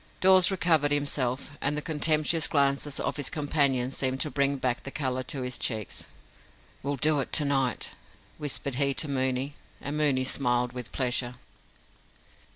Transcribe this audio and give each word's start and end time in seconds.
Dawes 0.19 0.49
recovered 0.49 0.89
himself, 0.91 1.55
and 1.61 1.77
the 1.77 1.81
contemptuous 1.83 2.47
glances 2.47 2.99
of 2.99 3.17
his 3.17 3.29
companions 3.29 3.95
seemed 3.95 4.19
to 4.21 4.31
bring 4.31 4.57
back 4.57 4.81
the 4.81 4.89
colour 4.89 5.21
to 5.21 5.43
his 5.43 5.59
cheeks. 5.59 6.07
"We'll 6.81 6.95
do 6.95 7.19
it 7.19 7.31
to 7.33 7.45
night," 7.45 7.91
whispered 8.39 8.73
he 8.81 8.95
to 8.95 9.07
Mooney, 9.07 9.53
and 9.79 9.95
Mooney 9.95 10.23
smiled 10.23 10.73
with 10.73 10.91
pleasure. 10.91 11.35